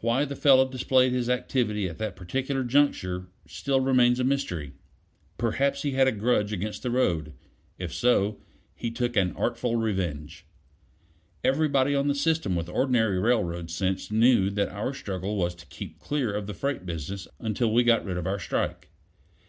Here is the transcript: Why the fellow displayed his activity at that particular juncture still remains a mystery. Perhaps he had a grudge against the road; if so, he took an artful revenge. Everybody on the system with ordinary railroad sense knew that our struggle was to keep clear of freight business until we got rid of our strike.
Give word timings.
Why 0.00 0.24
the 0.24 0.36
fellow 0.36 0.68
displayed 0.70 1.10
his 1.12 1.28
activity 1.28 1.88
at 1.88 1.98
that 1.98 2.14
particular 2.14 2.62
juncture 2.62 3.26
still 3.48 3.80
remains 3.80 4.20
a 4.20 4.22
mystery. 4.22 4.74
Perhaps 5.38 5.82
he 5.82 5.90
had 5.90 6.06
a 6.06 6.12
grudge 6.12 6.52
against 6.52 6.84
the 6.84 6.90
road; 6.92 7.32
if 7.76 7.92
so, 7.92 8.38
he 8.76 8.92
took 8.92 9.16
an 9.16 9.32
artful 9.32 9.74
revenge. 9.74 10.46
Everybody 11.42 11.96
on 11.96 12.06
the 12.06 12.14
system 12.14 12.54
with 12.54 12.68
ordinary 12.68 13.18
railroad 13.18 13.68
sense 13.72 14.08
knew 14.08 14.50
that 14.50 14.68
our 14.68 14.94
struggle 14.94 15.34
was 15.36 15.52
to 15.56 15.66
keep 15.66 15.98
clear 15.98 16.32
of 16.32 16.48
freight 16.56 16.86
business 16.86 17.26
until 17.40 17.72
we 17.74 17.82
got 17.82 18.04
rid 18.04 18.16
of 18.16 18.24
our 18.28 18.38
strike. 18.38 18.88